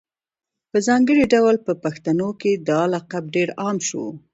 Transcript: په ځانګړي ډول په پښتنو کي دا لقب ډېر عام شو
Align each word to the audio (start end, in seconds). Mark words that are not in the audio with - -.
په 0.71 0.77
ځانګړي 0.87 1.23
ډول 1.33 1.55
په 1.65 1.73
پښتنو 1.83 2.29
کي 2.41 2.51
دا 2.69 2.81
لقب 2.93 3.23
ډېر 3.35 3.49
عام 3.61 3.77
شو 3.87 4.05